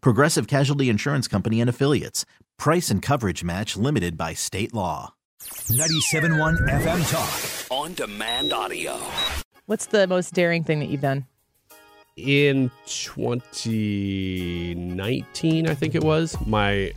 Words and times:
Progressive 0.00 0.46
Casualty 0.46 0.88
Insurance 0.88 1.28
Company 1.28 1.60
and 1.60 1.68
Affiliates. 1.70 2.24
Price 2.58 2.90
and 2.90 3.02
coverage 3.02 3.44
match 3.44 3.76
limited 3.76 4.16
by 4.16 4.34
state 4.34 4.74
law. 4.74 5.14
97.1 5.42 6.68
FM 6.68 7.10
Talk. 7.10 7.70
On 7.70 7.94
demand 7.94 8.52
audio. 8.52 8.98
What's 9.66 9.86
the 9.86 10.06
most 10.06 10.34
daring 10.34 10.64
thing 10.64 10.80
that 10.80 10.88
you've 10.88 11.00
done? 11.00 11.26
in 12.16 12.70
2019, 12.86 15.68
I 15.68 15.74
think 15.74 15.94
it 15.94 16.02
was, 16.02 16.34
my 16.46 16.92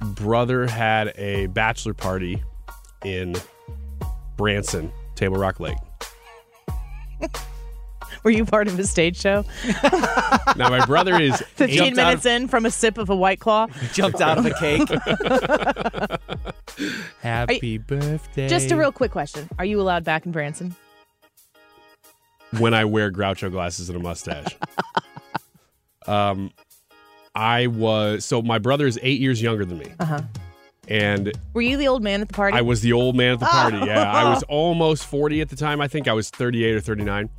brother 0.00 0.66
had 0.66 1.12
a 1.16 1.46
bachelor 1.46 1.94
party 1.94 2.42
in 3.04 3.36
Branson, 4.36 4.90
Table 5.14 5.36
Rock 5.36 5.60
Lake. 5.60 5.78
Were 8.24 8.30
you 8.30 8.44
part 8.44 8.68
of 8.68 8.78
a 8.78 8.84
stage 8.84 9.16
show? 9.18 9.44
Now, 10.56 10.68
my 10.68 10.84
brother 10.84 11.18
is 11.20 11.36
15 11.54 11.80
eight- 11.82 11.96
minutes 11.96 12.26
in 12.26 12.48
from 12.48 12.66
a 12.66 12.70
sip 12.70 12.98
of 12.98 13.08
a 13.08 13.14
white 13.16 13.38
claw. 13.40 13.66
Jumped 13.92 14.20
out 14.20 14.36
of 14.36 14.44
a 14.46 14.52
cake. 14.54 14.88
Happy 17.20 17.78
birthday. 17.78 18.48
Just 18.48 18.70
a 18.70 18.76
real 18.76 18.92
quick 18.92 19.10
question. 19.12 19.48
Are 19.58 19.64
you 19.64 19.80
allowed 19.80 20.04
back 20.04 20.26
in 20.26 20.32
Branson? 20.32 20.74
when 22.58 22.74
I 22.74 22.84
wear 22.84 23.12
Groucho 23.12 23.48
glasses 23.48 23.88
and 23.90 23.96
a 23.96 24.02
mustache. 24.02 24.56
um, 26.08 26.50
I 27.32 27.68
was 27.68 28.24
so 28.24 28.42
my 28.42 28.58
brother 28.58 28.88
is 28.88 28.98
eight 29.02 29.20
years 29.20 29.40
younger 29.40 29.64
than 29.64 29.78
me, 29.78 29.92
Uh-huh. 30.00 30.22
and 30.88 31.32
Were 31.54 31.62
you 31.62 31.76
the 31.76 31.86
old 31.86 32.02
man 32.02 32.22
at 32.22 32.28
the 32.28 32.34
party? 32.34 32.56
I 32.58 32.62
was 32.62 32.80
the 32.80 32.92
old 32.92 33.14
man 33.14 33.34
at 33.34 33.40
the 33.40 33.46
party. 33.46 33.76
Yeah, 33.86 34.02
I 34.10 34.24
was 34.30 34.42
almost 34.48 35.06
40 35.06 35.40
at 35.42 35.48
the 35.48 35.54
time. 35.54 35.80
I 35.80 35.86
think 35.86 36.08
I 36.08 36.12
was 36.12 36.28
38 36.30 36.74
or 36.74 36.80
39. 36.80 37.30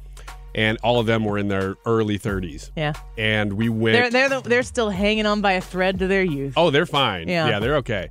And 0.54 0.78
all 0.84 1.00
of 1.00 1.06
them 1.06 1.24
were 1.24 1.38
in 1.38 1.48
their 1.48 1.76
early 1.86 2.20
30s. 2.20 2.72
Yeah. 2.76 2.94
And 3.18 3.54
we 3.54 3.70
went. 3.70 3.94
They're 3.94 4.10
they're 4.10 4.42
the, 4.42 4.50
they're 4.50 4.64
still 4.64 4.90
hanging 4.90 5.26
on 5.26 5.42
by 5.42 5.54
a 5.54 5.62
thread 5.62 6.00
to 6.00 6.08
their 6.08 6.24
youth. 6.24 6.54
oh, 6.58 6.70
they're 6.72 6.86
fine. 6.86 7.28
Yeah. 7.30 7.48
Yeah, 7.48 7.60
they're 7.60 7.78
okay. 7.78 8.10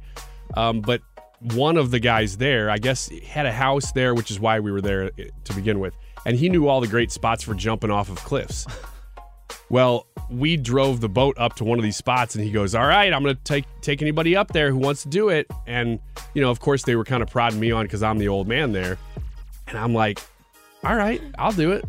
Um, 0.57 0.81
but 0.81 1.03
one 1.41 1.77
of 1.77 1.91
the 1.91 2.01
guys 2.01 2.37
there, 2.39 2.71
I 2.71 2.79
guess, 2.79 3.11
had 3.27 3.47
a 3.47 3.53
house 3.53 3.93
there, 3.93 4.15
which 4.15 4.31
is 4.31 4.41
why 4.41 4.61
we 4.61 4.73
were 4.73 4.81
there 4.81 5.11
to 5.11 5.53
begin 5.55 5.81
with. 5.81 5.95
And 6.27 6.37
he 6.37 6.49
knew 6.49 6.69
all 6.69 6.81
the 6.81 6.87
great 6.87 7.11
spots 7.13 7.43
for 7.45 7.55
jumping 7.55 7.91
off 7.91 8.09
of 8.11 8.17
cliffs. 8.17 8.67
Well, 9.69 10.07
we 10.29 10.57
drove 10.57 11.01
the 11.01 11.09
boat 11.09 11.37
up 11.39 11.55
to 11.57 11.65
one 11.65 11.79
of 11.79 11.85
these 11.85 11.97
spots, 11.97 12.35
and 12.35 12.43
he 12.45 12.51
goes, 12.51 12.75
"All 12.75 12.87
right, 12.87 13.13
I'm 13.13 13.23
going 13.23 13.37
to 13.37 13.43
take 13.43 13.65
take 13.83 14.03
anybody 14.03 14.35
up 14.35 14.49
there 14.49 14.71
who 14.71 14.79
wants 14.79 15.05
to 15.05 15.09
do 15.09 15.29
it." 15.29 15.47
And 15.67 16.01
you 16.35 16.43
know, 16.43 16.51
of 16.51 16.59
course, 16.59 16.83
they 16.83 16.97
were 16.97 17.05
kind 17.05 17.23
of 17.23 17.31
prodding 17.31 17.61
me 17.61 17.71
on 17.71 17.85
because 17.85 18.03
I'm 18.03 18.19
the 18.19 18.27
old 18.29 18.49
man 18.49 18.73
there, 18.73 18.99
and 19.69 19.79
I'm 19.79 19.95
like, 19.95 20.21
"All 20.83 20.97
right, 20.97 21.21
I'll 21.39 21.53
do 21.53 21.71
it." 21.73 21.85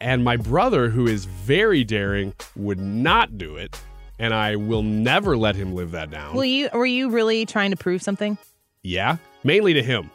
And 0.00 0.24
my 0.24 0.36
brother, 0.36 0.88
who 0.88 1.06
is 1.06 1.26
very 1.26 1.84
daring, 1.84 2.32
would 2.56 2.80
not 2.80 3.36
do 3.36 3.56
it, 3.56 3.78
and 4.18 4.32
I 4.32 4.56
will 4.56 4.82
never 4.82 5.36
let 5.36 5.56
him 5.56 5.74
live 5.74 5.90
that 5.90 6.10
down. 6.10 6.34
Well, 6.34 6.44
you 6.44 6.70
were 6.72 6.86
you 6.86 7.10
really 7.10 7.44
trying 7.46 7.70
to 7.70 7.76
prove 7.76 8.02
something? 8.02 8.38
yeah, 8.82 9.18
mainly 9.44 9.74
to 9.74 9.82
him. 9.82 10.10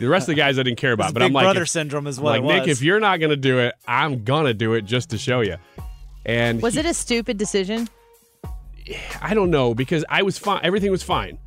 The 0.00 0.08
rest 0.08 0.24
of 0.28 0.34
the 0.34 0.40
guys 0.40 0.58
I 0.58 0.64
didn't 0.64 0.78
care 0.78 0.92
about, 0.98 1.14
but 1.14 1.20
big 1.20 1.26
I'm 1.28 1.32
like, 1.32 1.44
brother 1.44 1.62
if- 1.62 1.68
syndrome 1.68 2.08
is 2.08 2.18
what 2.18 2.42
like 2.42 2.50
it 2.52 2.58
Nick, 2.62 2.68
if 2.68 2.82
you're 2.82 2.98
not 2.98 3.20
gonna 3.20 3.36
do 3.36 3.60
it, 3.60 3.74
I'm 3.86 4.24
gonna 4.24 4.54
do 4.54 4.74
it 4.74 4.82
just 4.82 5.10
to 5.10 5.18
show 5.18 5.40
you. 5.40 5.56
And 6.26 6.60
Was 6.60 6.74
he- 6.74 6.80
it 6.80 6.86
a 6.86 6.94
stupid 6.94 7.38
decision? 7.38 7.88
I 9.20 9.34
don't 9.34 9.50
know 9.50 9.74
because 9.74 10.04
I 10.08 10.22
was 10.22 10.36
fine. 10.38 10.60
Everything 10.64 10.90
was 10.90 11.02
fine. 11.02 11.38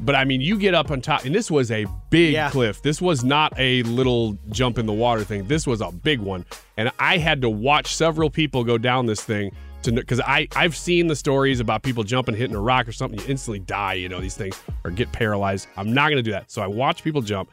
But 0.00 0.14
I 0.14 0.24
mean, 0.24 0.40
you 0.40 0.58
get 0.58 0.74
up 0.74 0.90
on 0.90 1.00
top, 1.00 1.24
and 1.24 1.34
this 1.34 1.50
was 1.50 1.70
a 1.70 1.86
big 2.10 2.32
Yeah. 2.34 2.50
cliff. 2.50 2.82
This 2.82 3.00
was 3.00 3.24
not 3.24 3.52
a 3.58 3.82
little 3.84 4.38
jump 4.50 4.78
in 4.78 4.86
the 4.86 4.92
water 4.92 5.24
thing. 5.24 5.46
This 5.48 5.66
was 5.66 5.80
a 5.80 5.90
big 5.90 6.20
one, 6.20 6.44
and 6.76 6.90
I 6.98 7.18
had 7.18 7.40
to 7.42 7.50
watch 7.50 7.94
several 7.94 8.30
people 8.30 8.64
go 8.64 8.78
down 8.78 9.06
this 9.06 9.22
thing 9.22 9.52
to 9.82 9.92
because 9.92 10.20
I 10.20 10.48
I've 10.56 10.76
seen 10.76 11.06
the 11.06 11.16
stories 11.16 11.60
about 11.60 11.82
people 11.82 12.02
jumping, 12.04 12.34
hitting 12.34 12.56
a 12.56 12.60
rock 12.60 12.88
or 12.88 12.92
something, 12.92 13.20
you 13.20 13.26
instantly 13.28 13.60
die. 13.60 13.94
You 13.94 14.08
know 14.08 14.20
these 14.20 14.36
things 14.36 14.60
or 14.84 14.90
get 14.90 15.12
paralyzed. 15.12 15.68
I'm 15.76 15.92
not 15.92 16.08
gonna 16.10 16.22
do 16.22 16.32
that. 16.32 16.50
So 16.50 16.62
I 16.62 16.66
watch 16.66 17.02
people 17.04 17.22
jump, 17.22 17.50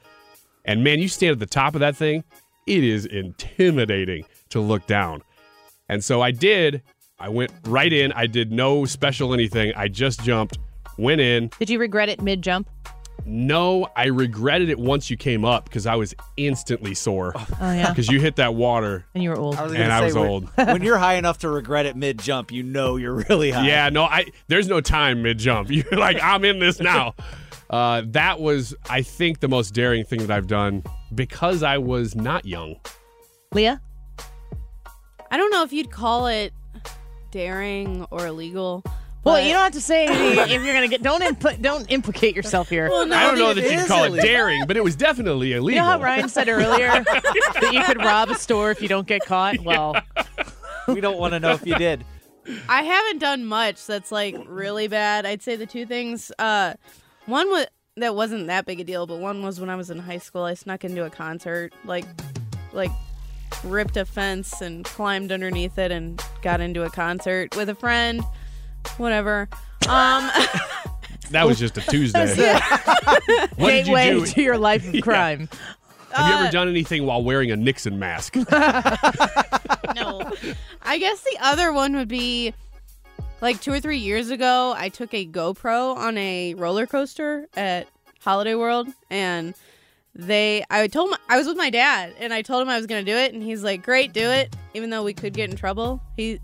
and 0.65 0.83
man, 0.83 0.99
you 0.99 1.07
stand 1.07 1.31
at 1.33 1.39
the 1.39 1.45
top 1.45 1.73
of 1.75 1.79
that 1.81 1.95
thing, 1.95 2.23
it 2.65 2.83
is 2.83 3.05
intimidating 3.05 4.25
to 4.49 4.59
look 4.59 4.85
down. 4.87 5.21
And 5.89 6.03
so 6.03 6.21
I 6.21 6.31
did. 6.31 6.81
I 7.19 7.29
went 7.29 7.51
right 7.65 7.91
in. 7.91 8.11
I 8.13 8.25
did 8.25 8.51
no 8.51 8.85
special 8.85 9.33
anything. 9.33 9.71
I 9.75 9.87
just 9.87 10.23
jumped, 10.23 10.57
went 10.97 11.21
in. 11.21 11.49
Did 11.59 11.69
you 11.69 11.79
regret 11.79 12.09
it 12.09 12.21
mid 12.21 12.41
jump? 12.41 12.69
No, 13.25 13.87
I 13.95 14.07
regretted 14.07 14.69
it 14.69 14.77
once 14.77 15.09
you 15.09 15.15
came 15.15 15.45
up 15.45 15.63
because 15.65 15.85
I 15.87 15.95
was 15.95 16.13
instantly 16.35 16.93
sore 16.93 17.31
Oh 17.35 17.47
yeah, 17.71 17.87
because 17.89 18.09
you 18.09 18.19
hit 18.19 18.35
that 18.35 18.53
water. 18.55 19.05
and 19.13 19.23
you 19.23 19.29
were 19.29 19.37
old. 19.37 19.55
I 19.55 19.63
was 19.63 19.71
and 19.71 19.81
gonna 19.81 19.93
I 19.93 19.99
say, 19.99 20.05
was 20.05 20.15
when- 20.15 20.27
old. 20.27 20.49
when 20.55 20.83
you're 20.83 20.97
high 20.97 21.13
enough 21.13 21.37
to 21.39 21.49
regret 21.49 21.85
it 21.85 21.95
mid 21.95 22.19
jump, 22.19 22.51
you 22.51 22.63
know 22.63 22.97
you're 22.97 23.23
really 23.29 23.51
high. 23.51 23.65
Yeah, 23.67 23.87
no, 23.89 24.03
I 24.03 24.25
there's 24.47 24.67
no 24.67 24.81
time 24.81 25.21
mid 25.21 25.37
jump. 25.37 25.69
You're 25.71 25.85
like, 25.91 26.17
I'm 26.21 26.43
in 26.43 26.59
this 26.59 26.79
now. 26.81 27.15
Uh, 27.69 28.01
that 28.07 28.39
was, 28.41 28.75
I 28.89 29.01
think, 29.03 29.39
the 29.39 29.47
most 29.47 29.73
daring 29.73 30.03
thing 30.03 30.19
that 30.19 30.29
I've 30.31 30.47
done 30.47 30.83
because 31.15 31.63
I 31.63 31.77
was 31.77 32.15
not 32.15 32.45
young. 32.45 32.75
Leah, 33.53 33.81
I 35.31 35.37
don't 35.37 35.49
know 35.51 35.63
if 35.63 35.71
you'd 35.71 35.91
call 35.91 36.27
it 36.27 36.51
daring 37.31 38.05
or 38.11 38.27
illegal. 38.27 38.83
Well, 39.23 39.41
you 39.41 39.53
don't 39.53 39.61
have 39.63 39.71
to 39.73 39.81
say 39.81 40.05
anything 40.07 40.49
if 40.49 40.63
you're 40.63 40.73
gonna 40.73 40.87
get. 40.87 41.01
Don't 41.01 41.23
impl- 41.23 41.61
don't 41.61 41.89
implicate 41.91 42.35
yourself 42.35 42.69
here. 42.69 42.89
Well, 42.89 43.05
no, 43.05 43.15
I 43.15 43.23
don't 43.23 43.37
know 43.39 43.53
that 43.53 43.63
you'd 43.63 43.79
is 43.79 43.87
call 43.87 44.03
it 44.03 44.07
illegal. 44.07 44.25
daring, 44.25 44.63
but 44.67 44.77
it 44.77 44.83
was 44.83 44.95
definitely 44.95 45.53
illegal. 45.53 45.69
You 45.71 45.75
know 45.77 45.85
how 45.85 45.99
Ryan 46.01 46.29
said 46.29 46.49
earlier 46.49 46.87
that 47.03 47.69
you 47.73 47.83
could 47.83 47.97
rob 47.97 48.29
a 48.29 48.35
store 48.35 48.71
if 48.71 48.81
you 48.81 48.87
don't 48.87 49.07
get 49.07 49.25
caught? 49.25 49.59
Well, 49.59 49.95
we 50.87 51.01
don't 51.01 51.17
want 51.17 51.33
to 51.33 51.39
know 51.39 51.51
if 51.51 51.65
you 51.65 51.75
did. 51.75 52.03
I 52.67 52.83
haven't 52.83 53.19
done 53.19 53.45
much 53.45 53.85
that's 53.85 54.11
like 54.11 54.35
really 54.47 54.87
bad. 54.87 55.25
I'd 55.25 55.41
say 55.41 55.55
the 55.55 55.65
two 55.65 55.85
things. 55.85 56.31
Uh, 56.37 56.73
one 57.25 57.49
was 57.49 57.67
that 57.95 58.15
wasn't 58.15 58.47
that 58.47 58.65
big 58.65 58.79
a 58.79 58.83
deal, 58.83 59.05
but 59.05 59.19
one 59.19 59.43
was 59.43 59.59
when 59.59 59.69
I 59.69 59.75
was 59.75 59.89
in 59.89 59.99
high 59.99 60.17
school. 60.17 60.43
I 60.43 60.55
snuck 60.55 60.83
into 60.83 61.05
a 61.05 61.09
concert, 61.09 61.73
like, 61.85 62.05
like 62.73 62.91
ripped 63.63 63.97
a 63.97 64.05
fence 64.05 64.61
and 64.61 64.83
climbed 64.83 65.31
underneath 65.31 65.77
it 65.77 65.91
and 65.91 66.21
got 66.41 66.59
into 66.59 66.83
a 66.83 66.89
concert 66.89 67.55
with 67.55 67.69
a 67.69 67.75
friend. 67.75 68.21
Whatever. 68.97 69.49
Um, 69.87 70.29
That 71.33 71.47
was 71.47 71.57
just 71.57 71.77
a 71.79 71.81
Tuesday. 71.81 72.53
what 73.55 73.71
did 73.71 73.87
you 73.87 73.95
gateway 73.95 74.09
do? 74.11 74.25
to 74.27 74.41
your 74.41 74.57
life 74.57 74.93
of 74.93 75.01
crime. 75.01 75.49
Have 76.11 76.27
you 76.27 76.35
uh, 76.35 76.41
ever 76.43 76.51
done 76.51 76.69
anything 76.69 77.07
while 77.07 77.23
wearing 77.23 77.49
a 77.49 77.55
Nixon 77.55 77.97
mask? 77.97 78.35
no. 78.35 80.31
I 80.83 80.99
guess 80.99 81.21
the 81.23 81.37
other 81.41 81.73
one 81.73 81.95
would 81.95 82.07
be 82.07 82.53
like 83.41 83.61
two 83.61 83.73
or 83.73 83.79
three 83.79 83.97
years 83.97 84.29
ago, 84.29 84.75
I 84.77 84.89
took 84.89 85.13
a 85.15 85.25
GoPro 85.25 85.95
on 85.95 86.17
a 86.19 86.53
roller 86.53 86.85
coaster 86.85 87.47
at 87.55 87.87
Holiday 88.19 88.53
World 88.53 88.89
and 89.09 89.55
they 90.15 90.63
I 90.69 90.87
told 90.87 91.09
my, 91.09 91.17
I 91.27 91.37
was 91.37 91.47
with 91.47 91.57
my 91.57 91.71
dad 91.71 92.13
and 92.19 92.31
I 92.31 92.43
told 92.43 92.61
him 92.61 92.69
I 92.69 92.77
was 92.77 92.85
going 92.85 93.03
to 93.03 93.11
do 93.11 93.17
it 93.17 93.33
and 93.33 93.41
he's 93.41 93.63
like, 93.63 93.81
"Great, 93.83 94.13
do 94.13 94.29
it." 94.29 94.55
Even 94.75 94.91
though 94.91 95.03
we 95.03 95.13
could 95.13 95.33
get 95.33 95.49
in 95.49 95.55
trouble. 95.57 95.99
He 96.15 96.39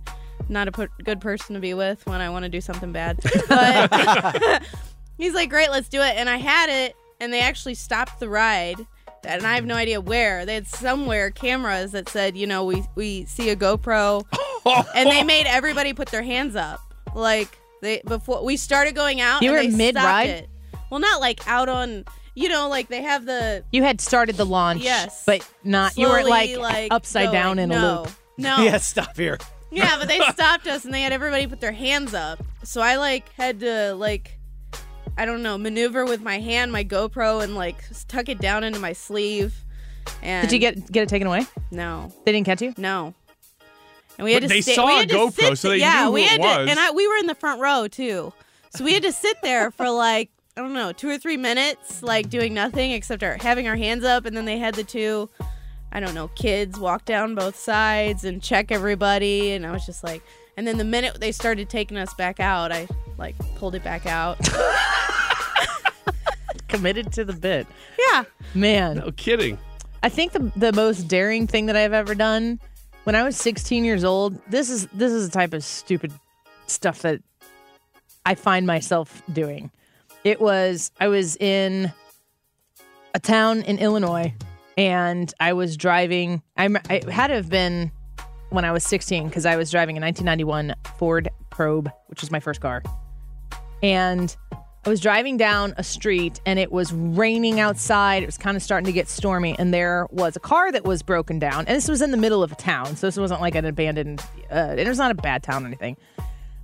not 0.50 0.68
a 0.68 0.72
put, 0.72 0.90
good 1.04 1.22
person 1.22 1.54
to 1.56 1.60
be 1.62 1.74
with 1.74 2.06
when 2.06 2.22
I 2.22 2.30
want 2.30 2.44
to 2.44 2.50
do 2.50 2.62
something 2.62 2.92
bad. 2.92 3.20
But 3.48 4.64
he's 5.18 5.34
like, 5.34 5.50
"Great, 5.50 5.70
let's 5.70 5.90
do 5.90 6.02
it." 6.02 6.16
And 6.18 6.30
I 6.30 6.38
had 6.38 6.70
it 6.70 6.96
and 7.20 7.32
they 7.34 7.42
actually 7.42 7.76
stopped 7.76 8.20
the 8.20 8.30
ride 8.30 8.78
and 9.26 9.46
I 9.46 9.56
have 9.56 9.66
no 9.66 9.76
idea 9.76 10.00
where. 10.00 10.46
They 10.46 10.54
had 10.54 10.68
somewhere 10.68 11.30
cameras 11.32 11.92
that 11.92 12.10
said, 12.10 12.38
you 12.38 12.48
know, 12.48 12.64
we 12.64 12.84
we 12.96 13.26
see 13.26 13.50
a 13.50 13.56
GoPro, 13.56 14.26
and 14.96 15.10
they 15.10 15.24
made 15.24 15.46
everybody 15.46 15.94
put 15.94 16.10
their 16.10 16.24
hands 16.24 16.56
up, 16.56 16.80
like 17.16 17.50
They 17.82 18.02
before 18.06 18.44
we 18.44 18.58
started 18.58 18.96
going 18.96 19.22
out. 19.22 19.42
You 19.42 19.50
and 19.56 19.58
were 19.66 19.72
they 19.72 19.76
mid-ride? 19.76 20.48
Well, 20.90 21.00
not 21.00 21.20
like 21.22 21.46
out 21.48 21.70
on. 21.70 22.06
You 22.36 22.48
know, 22.48 22.70
like 22.70 22.88
they 22.88 23.02
have 23.02 23.26
the 23.26 23.66
You 23.72 23.84
had 23.84 24.00
started 24.00 24.38
the 24.38 24.46
launch, 24.46 24.82
Yes. 24.82 25.24
but 25.26 25.46
not. 25.66 25.98
you 25.98 26.08
were 26.08 26.22
slowly, 26.22 26.56
like, 26.56 26.94
upside 26.94 27.34
down 27.34 27.58
going. 27.58 27.72
in 27.72 27.78
a 27.78 28.00
loop. 28.02 28.12
No. 28.38 28.58
Yeah, 28.64 28.78
stop 28.78 29.18
here. 29.18 29.38
Yeah, 29.72 29.98
but 30.00 30.08
they 30.08 30.20
stopped 30.32 30.68
us 30.68 30.86
and 30.86 30.94
they 30.94 31.02
had 31.02 31.14
everybody 31.14 31.48
put 31.48 31.62
their 31.62 31.72
hands 31.72 32.14
up. 32.14 32.42
So 32.64 32.82
I 32.82 32.96
like 32.98 33.30
had 33.34 33.60
to 33.62 33.94
like 33.96 34.38
I 35.18 35.26
don't 35.26 35.44
know, 35.44 35.58
maneuver 35.58 36.06
with 36.06 36.22
my 36.22 36.40
hand, 36.40 36.72
my 36.72 36.84
GoPro 36.84 37.44
and 37.44 37.56
like 37.56 37.76
tuck 38.08 38.30
it 38.30 38.40
down 38.40 38.64
into 38.64 38.80
my 38.80 38.94
sleeve. 38.94 39.54
And 40.24 40.48
Did 40.48 40.54
you 40.54 40.60
get 40.60 40.92
get 40.92 41.04
it 41.04 41.10
taken 41.10 41.28
away? 41.28 41.46
No. 41.72 42.12
They 42.26 42.32
didn't 42.32 42.46
catch 42.46 42.62
you. 42.62 42.74
No. 42.78 43.14
And 44.18 44.26
we 44.26 44.34
had 44.34 44.42
But 44.44 44.48
to 44.50 44.54
they 44.56 44.62
stay, 44.62 44.76
saw 44.76 44.88
we 44.88 45.02
a 45.02 45.06
to 45.06 45.14
GoPro, 45.16 45.32
sit- 45.32 45.58
so 45.58 45.70
they 45.70 45.78
yeah, 45.78 46.02
knew 46.02 46.06
who 46.08 46.12
we 46.14 46.22
it 46.24 46.30
had 46.30 46.40
was. 46.42 46.66
To, 46.66 46.72
and 46.72 46.80
I 46.80 46.92
we 46.92 47.08
were 47.08 47.16
in 47.18 47.28
the 47.28 47.36
front 47.36 47.62
row 47.62 47.88
too. 47.88 48.34
So 48.76 48.84
we 48.84 48.94
had 48.94 49.04
to 49.04 49.12
sit 49.12 49.38
there 49.42 49.72
for 49.72 49.90
like 49.90 50.30
I 50.58 50.62
don't 50.62 50.74
know, 50.74 50.92
2 50.92 51.10
or 51.10 51.18
3 51.18 51.38
minutes 51.38 52.04
like 52.04 52.30
doing 52.30 52.54
nothing 52.54 52.92
except 52.92 53.24
our, 53.24 53.38
having 53.40 53.68
our 53.70 53.78
hands 53.78 54.04
up 54.04 54.26
and 54.26 54.36
then 54.36 54.44
they 54.44 54.58
had 54.58 54.76
the 54.76 54.84
two 54.84 55.30
I 55.92 56.00
don't 56.00 56.14
know, 56.14 56.28
kids 56.30 56.80
walk 56.80 57.06
down 57.06 57.36
both 57.36 57.56
sides 57.56 58.24
and 58.24 58.42
check 58.42 58.72
everybody 58.72 59.52
and 59.52 59.66
I 59.66 59.72
was 59.72 59.86
just 59.86 60.04
like 60.04 60.22
and 60.58 60.68
then 60.68 60.78
the 60.78 60.84
minute 60.84 61.22
they 61.22 61.32
started 61.32 61.70
taking 61.70 61.96
us 61.98 62.14
back 62.14 62.42
out, 62.42 62.72
I 62.74 62.86
like 63.18 63.36
pulled 63.56 63.76
it 63.76 63.84
back 63.84 64.06
out. 64.06 64.38
Committed 66.68 67.14
to 67.14 67.24
the 67.24 67.34
bit. 67.34 67.66
yeah. 67.98 68.26
Man, 68.54 68.98
No 68.98 69.12
kidding. 69.12 69.58
I 70.04 70.10
think 70.10 70.34
the 70.34 70.52
the 70.56 70.74
most 70.74 71.08
daring 71.08 71.48
thing 71.48 71.66
that 71.68 71.76
I've 71.76 71.94
ever 71.94 72.14
done 72.14 72.60
when 73.06 73.16
I 73.16 73.24
was 73.24 73.38
16 73.38 73.84
years 73.86 74.04
old. 74.04 74.40
This 74.50 74.70
is 74.70 74.88
this 74.88 75.12
is 75.12 75.30
the 75.30 75.34
type 75.34 75.54
of 75.54 75.64
stupid 75.64 76.12
stuff 76.68 77.02
that 77.04 77.22
I 78.26 78.36
find 78.36 78.68
myself 78.68 79.24
doing. 79.32 79.72
It 80.24 80.42
was 80.42 80.92
I 81.00 81.08
was 81.08 81.38
in 81.38 81.92
a 83.16 83.20
town 83.20 83.62
in 83.62 83.80
Illinois 83.80 84.34
and 84.80 85.34
I 85.42 85.52
was 85.52 85.76
driving 85.76 86.42
I, 86.56 86.74
I 86.90 87.12
had 87.12 87.28
to 87.28 87.34
have 87.34 87.50
been 87.50 87.92
when 88.50 88.64
I 88.64 88.72
was 88.72 88.86
16 88.86 89.28
because 89.28 89.46
I 89.46 89.58
was 89.58 89.70
driving 89.70 89.98
a 89.98 90.00
1991 90.00 90.74
Ford 90.98 91.30
Probe, 91.50 91.92
which 92.08 92.22
was 92.22 92.32
my 92.32 92.40
first 92.40 92.62
car. 92.62 92.82
And 93.84 94.36
I 94.54 94.90
was 94.90 95.02
driving 95.02 95.36
down 95.36 95.74
a 95.78 95.84
street 95.84 96.40
and 96.46 96.58
it 96.58 96.72
was 96.72 96.94
raining 96.94 97.60
outside. 97.60 98.24
It 98.24 98.26
was 98.26 98.38
kind 98.38 98.56
of 98.56 98.64
starting 98.64 98.86
to 98.86 98.94
get 98.94 99.10
stormy, 99.10 99.54
and 99.60 99.74
there 99.74 100.08
was 100.12 100.38
a 100.38 100.40
car 100.40 100.72
that 100.72 100.86
was 100.86 101.04
broken 101.04 101.40
down. 101.40 101.68
And 101.68 101.76
this 101.76 101.90
was 101.90 102.02
in 102.02 102.12
the 102.12 102.18
middle 102.18 102.42
of 102.42 102.54
a 102.54 102.56
town, 102.56 102.96
so 102.96 103.08
this 103.08 103.18
wasn't 103.18 103.42
like 103.42 103.56
an 103.56 103.66
abandoned. 103.66 104.22
Uh, 104.50 104.76
it 104.78 104.88
was 104.88 104.98
not 104.98 105.12
a 105.12 105.16
bad 105.16 105.44
town 105.44 105.66
or 105.66 105.68
anything. 105.68 105.98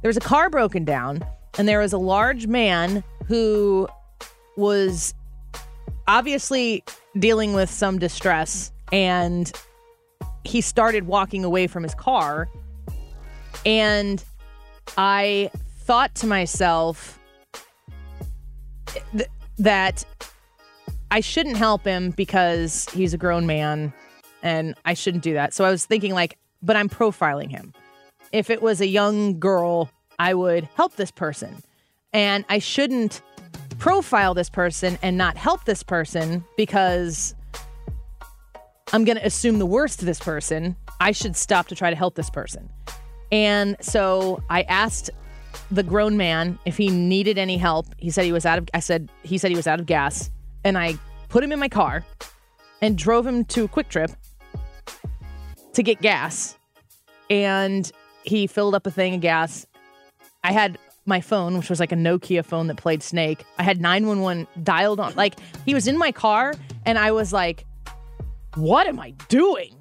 There 0.02 0.10
was 0.10 0.18
a 0.18 0.22
car 0.22 0.50
broken 0.50 0.86
down, 0.86 1.26
and 1.58 1.68
there 1.68 1.80
was 1.80 1.92
a 1.92 1.98
large 1.98 2.48
man 2.48 3.04
who 3.28 3.90
was 4.56 5.14
obviously 6.08 6.84
dealing 7.18 7.54
with 7.54 7.70
some 7.70 8.00
distress, 8.00 8.72
and 8.92 9.52
he 10.44 10.62
started 10.62 11.08
walking 11.08 11.44
away 11.44 11.68
from 11.68 11.84
his 11.84 11.96
car. 11.96 12.48
And 13.66 14.24
I 14.98 15.50
thought 15.80 16.14
to 16.16 16.28
myself 16.28 17.20
th- 19.16 19.30
that 19.58 20.06
I 21.12 21.20
shouldn't 21.20 21.58
help 21.58 21.84
him 21.84 22.12
because 22.12 22.88
he's 22.90 23.14
a 23.14 23.18
grown 23.18 23.46
man 23.46 23.94
and 24.44 24.76
I 24.86 24.94
shouldn't 24.94 25.24
do 25.24 25.34
that. 25.34 25.54
So 25.54 25.66
I 25.66 25.72
was 25.72 25.86
thinking, 25.86 26.14
like, 26.14 26.38
but 26.62 26.76
I'm 26.76 26.90
profiling 26.90 27.50
him. 27.50 27.74
If 28.32 28.50
it 28.50 28.62
was 28.62 28.82
a 28.82 28.88
young 28.88 29.40
girl, 29.40 29.90
I 30.20 30.34
would 30.34 30.68
help 30.76 30.96
this 30.96 31.12
person. 31.12 31.64
And 32.14 32.46
I 32.50 32.60
shouldn't 32.60 33.22
profile 33.80 34.34
this 34.34 34.50
person 34.50 34.98
and 35.02 35.18
not 35.18 35.38
help 35.38 35.66
this 35.66 35.84
person 35.84 36.44
because 36.58 37.36
I'm 38.94 39.04
going 39.04 39.18
to 39.18 39.26
assume 39.26 39.60
the 39.60 39.66
worst 39.66 40.00
to 40.00 40.06
this 40.06 40.20
person. 40.20 40.76
I 41.00 41.12
should 41.12 41.36
stop 41.36 41.68
to 41.68 41.76
try 41.76 41.90
to 41.90 41.96
help 41.96 42.16
this 42.16 42.30
person. 42.30 42.70
And 43.32 43.76
so 43.82 44.42
I 44.50 44.62
asked 44.64 45.10
the 45.72 45.84
grown 45.84 46.18
man 46.18 46.60
if 46.66 46.78
he 46.78 46.90
needed 46.90 47.38
any 47.38 47.58
help. 47.58 47.88
He 47.98 48.10
said 48.10 48.26
he 48.26 48.32
was 48.32 48.46
out 48.46 48.58
of 48.58 48.70
I 48.74 48.80
said 48.80 49.10
he 49.24 49.38
said 49.38 49.52
he 49.52 49.58
was 49.58 49.68
out 49.68 49.80
of 49.80 49.86
gas 49.86 50.30
and 50.64 50.78
I 50.78 50.96
put 51.30 51.44
him 51.44 51.52
in 51.52 51.60
my 51.60 51.70
car 51.70 52.06
and 52.82 52.98
drove 52.98 53.26
him 53.26 53.46
to 53.46 53.66
a 53.66 53.68
QuikTrip 53.68 54.16
to 55.74 55.84
get 55.84 56.02
gas. 56.02 56.58
And 57.30 57.92
he 58.24 58.48
filled 58.48 58.76
up 58.76 58.86
a 58.86 58.92
thing 58.92 59.16
of 59.16 59.22
gas. 59.22 59.66
I 60.44 60.52
had 60.52 60.78
my 61.06 61.22
phone, 61.22 61.58
which 61.58 61.70
was 61.70 61.80
like 61.80 61.92
a 61.92 61.96
Nokia 61.96 62.44
phone 62.44 62.68
that 62.68 62.78
played 62.78 63.04
Snake. 63.04 63.46
I 63.58 63.64
had 63.64 63.80
911 63.80 64.48
dialed 64.64 65.00
on. 65.00 65.14
Like 65.16 65.36
he 65.66 65.74
was 65.74 65.88
in 65.88 65.98
my 65.98 66.12
car 66.12 66.54
and 66.86 66.98
I 66.98 67.12
was 67.12 67.32
like, 67.32 67.66
what 68.56 68.88
am 68.88 69.00
I 69.00 69.12
doing? 69.30 69.76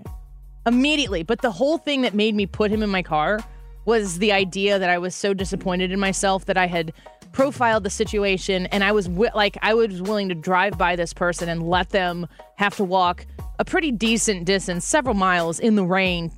Immediately. 0.67 1.23
But 1.23 1.43
the 1.43 1.51
whole 1.51 1.79
thing 1.79 2.03
that 2.03 2.15
made 2.15 2.35
me 2.35 2.47
put 2.47 2.71
him 2.71 2.83
in 2.83 2.91
my 2.91 3.03
car 3.03 3.41
was 3.87 4.19
the 4.19 4.33
idea 4.33 4.79
that 4.79 4.91
I 4.91 4.99
was 4.99 5.15
so 5.15 5.35
disappointed 5.35 5.93
in 5.93 6.01
myself 6.01 6.47
that 6.47 6.57
I 6.57 6.67
had 6.67 6.93
profiled 7.33 7.85
the 7.85 7.91
situation 7.91 8.67
and 8.67 8.85
I 8.85 8.93
was 8.93 9.07
wi- 9.07 9.33
like 9.35 9.59
I 9.61 9.75
was 9.75 10.01
willing 10.01 10.29
to 10.29 10.35
drive 10.35 10.79
by 10.79 10.97
this 10.97 11.13
person 11.13 11.49
and 11.49 11.63
let 11.63 11.91
them 11.91 12.27
have 12.57 12.77
to 12.77 12.85
walk 12.85 13.27
a 13.59 13.65
pretty 13.65 13.91
decent 13.91 14.45
distance, 14.45 14.85
several 14.85 15.15
miles 15.15 15.59
in 15.59 15.75
the 15.75 15.85
rain 15.85 16.31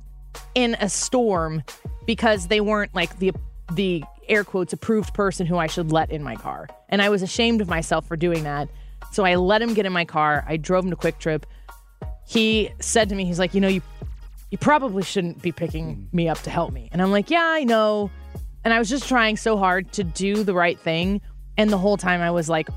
in 0.55 0.75
a 0.79 0.89
storm 0.89 1.63
because 2.05 2.47
they 2.47 2.61
weren't 2.61 2.93
like 2.95 3.19
the 3.19 3.31
the 3.73 4.03
air 4.29 4.43
quotes 4.43 4.73
approved 4.73 5.13
person 5.13 5.45
who 5.45 5.57
I 5.57 5.67
should 5.67 5.91
let 5.91 6.11
in 6.11 6.23
my 6.23 6.35
car. 6.35 6.67
And 6.89 7.01
I 7.01 7.09
was 7.09 7.21
ashamed 7.21 7.61
of 7.61 7.67
myself 7.67 8.07
for 8.07 8.15
doing 8.15 8.43
that. 8.43 8.69
So 9.11 9.25
I 9.25 9.35
let 9.35 9.61
him 9.61 9.73
get 9.73 9.85
in 9.85 9.93
my 9.93 10.05
car. 10.05 10.43
I 10.47 10.57
drove 10.57 10.83
him 10.83 10.91
to 10.91 10.97
QuikTrip. 10.97 11.43
He 12.27 12.69
said 12.79 13.09
to 13.09 13.15
me, 13.15 13.25
he's 13.25 13.39
like, 13.39 13.53
"You 13.53 13.61
know, 13.61 13.67
you 13.67 13.81
you 14.51 14.57
probably 14.57 15.03
shouldn't 15.03 15.41
be 15.41 15.51
picking 15.51 16.09
me 16.11 16.27
up 16.27 16.41
to 16.41 16.49
help 16.49 16.73
me." 16.73 16.89
And 16.91 17.01
I'm 17.01 17.11
like, 17.11 17.29
"Yeah, 17.29 17.45
I 17.45 17.63
know." 17.63 18.11
And 18.63 18.73
I 18.73 18.79
was 18.79 18.89
just 18.89 19.07
trying 19.07 19.37
so 19.37 19.57
hard 19.57 19.91
to 19.93 20.03
do 20.03 20.43
the 20.43 20.53
right 20.53 20.77
thing, 20.77 21.21
and 21.57 21.69
the 21.69 21.77
whole 21.77 21.95
time 21.95 22.21
I 22.21 22.31
was 22.31 22.49
like, 22.49 22.69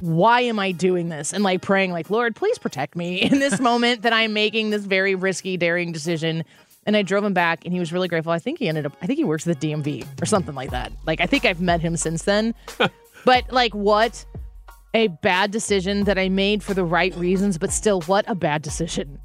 why 0.00 0.40
am 0.42 0.58
I 0.58 0.72
doing 0.72 1.08
this? 1.08 1.32
And 1.32 1.44
like 1.44 1.62
praying, 1.62 1.92
like, 1.92 2.10
Lord, 2.10 2.34
please 2.34 2.58
protect 2.58 2.96
me 2.96 3.20
in 3.20 3.38
this 3.38 3.60
moment 3.70 4.02
that 4.02 4.12
I'm 4.12 4.32
making 4.32 4.70
this 4.70 4.84
very 4.84 5.14
risky, 5.14 5.56
daring 5.56 5.92
decision. 5.92 6.44
And 6.86 6.96
I 6.96 7.02
drove 7.02 7.24
him 7.24 7.34
back 7.34 7.64
and 7.64 7.74
he 7.74 7.80
was 7.80 7.92
really 7.92 8.08
grateful. 8.08 8.32
I 8.32 8.38
think 8.38 8.58
he 8.58 8.68
ended 8.68 8.86
up, 8.86 8.96
I 9.02 9.06
think 9.06 9.18
he 9.18 9.24
works 9.24 9.46
at 9.46 9.60
the 9.60 9.72
DMV 9.72 10.22
or 10.22 10.26
something 10.26 10.54
like 10.54 10.70
that. 10.70 10.92
Like, 11.06 11.20
I 11.20 11.26
think 11.26 11.44
I've 11.44 11.60
met 11.60 11.80
him 11.80 11.96
since 11.96 12.22
then. 12.22 12.54
but 13.24 13.52
like, 13.52 13.74
what 13.74 14.24
a 14.94 15.08
bad 15.08 15.50
decision 15.50 16.04
that 16.04 16.18
I 16.18 16.28
made 16.28 16.62
for 16.62 16.74
the 16.74 16.84
right 16.84 17.14
reasons, 17.16 17.58
but 17.58 17.70
still, 17.70 18.00
what 18.02 18.24
a 18.28 18.34
bad 18.34 18.62
decision. 18.62 19.20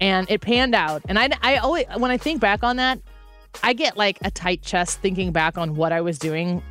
And 0.00 0.30
it 0.30 0.40
panned 0.40 0.74
out. 0.74 1.02
And 1.08 1.18
I, 1.18 1.30
I 1.42 1.56
always, 1.56 1.86
when 1.96 2.10
I 2.10 2.16
think 2.16 2.40
back 2.40 2.62
on 2.62 2.76
that, 2.76 3.00
I 3.62 3.72
get 3.72 3.96
like 3.96 4.18
a 4.22 4.30
tight 4.30 4.62
chest 4.62 5.00
thinking 5.00 5.32
back 5.32 5.58
on 5.58 5.74
what 5.76 5.92
I 5.92 6.00
was 6.00 6.18
doing 6.18 6.62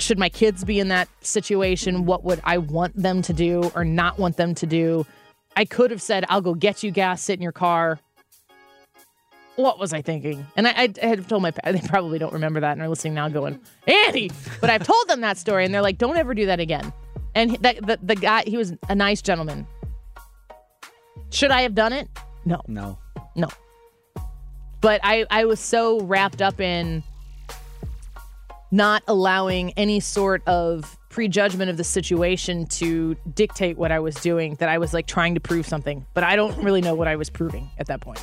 should 0.00 0.18
my 0.18 0.28
kids 0.28 0.64
be 0.64 0.78
in 0.78 0.88
that 0.88 1.08
situation 1.20 2.06
what 2.06 2.24
would 2.24 2.40
i 2.44 2.56
want 2.56 2.94
them 2.96 3.20
to 3.20 3.32
do 3.32 3.70
or 3.74 3.84
not 3.84 4.18
want 4.18 4.36
them 4.36 4.54
to 4.54 4.66
do 4.66 5.04
i 5.56 5.64
could 5.64 5.90
have 5.90 6.00
said 6.00 6.24
i'll 6.28 6.40
go 6.40 6.54
get 6.54 6.82
you 6.82 6.90
gas 6.90 7.22
sit 7.22 7.34
in 7.34 7.42
your 7.42 7.52
car 7.52 7.98
what 9.58 9.78
was 9.78 9.92
i 9.92 10.00
thinking 10.00 10.46
and 10.56 10.68
i, 10.68 10.70
I, 10.70 10.92
I 11.02 11.06
had 11.06 11.28
told 11.28 11.42
my 11.42 11.50
they 11.64 11.80
probably 11.80 12.18
don't 12.18 12.32
remember 12.32 12.60
that 12.60 12.72
and 12.72 12.82
are 12.82 12.88
listening 12.88 13.14
now 13.14 13.28
going 13.28 13.58
annie 13.86 14.30
but 14.60 14.70
i've 14.70 14.84
told 14.84 15.08
them 15.08 15.20
that 15.22 15.36
story 15.36 15.64
and 15.64 15.74
they're 15.74 15.82
like 15.82 15.98
don't 15.98 16.16
ever 16.16 16.32
do 16.32 16.46
that 16.46 16.60
again 16.60 16.92
and 17.34 17.56
that 17.56 17.84
the, 17.84 17.98
the 18.02 18.14
guy 18.14 18.44
he 18.46 18.56
was 18.56 18.74
a 18.88 18.94
nice 18.94 19.20
gentleman 19.20 19.66
should 21.30 21.50
i 21.50 21.62
have 21.62 21.74
done 21.74 21.92
it 21.92 22.08
no 22.44 22.60
No. 22.68 22.98
no. 23.34 23.48
But 24.80 25.00
I, 25.02 25.26
I 25.28 25.44
was 25.44 25.58
so 25.58 26.00
wrapped 26.02 26.40
up 26.40 26.60
in 26.60 27.02
not 28.70 29.02
allowing 29.08 29.72
any 29.72 29.98
sort 29.98 30.40
of 30.46 30.96
prejudgment 31.08 31.68
of 31.68 31.76
the 31.76 31.84
situation 31.84 32.64
to 32.66 33.16
dictate 33.34 33.76
what 33.76 33.90
I 33.90 33.98
was 33.98 34.14
doing 34.16 34.54
that 34.60 34.68
I 34.68 34.78
was 34.78 34.94
like 34.94 35.06
trying 35.08 35.34
to 35.34 35.40
prove 35.40 35.66
something. 35.66 36.06
But 36.14 36.22
I 36.22 36.36
don't 36.36 36.56
really 36.62 36.80
know 36.80 36.94
what 36.94 37.08
I 37.08 37.16
was 37.16 37.28
proving 37.28 37.70
at 37.78 37.86
that 37.88 38.00
point. 38.00 38.22